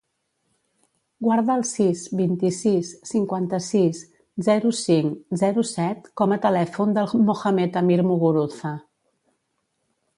[1.25, 4.01] Guarda el sis, vint-i-sis, cinquanta-sis,
[4.49, 8.73] zero, cinc, zero, set com a telèfon del Mohamed amir Muguruza.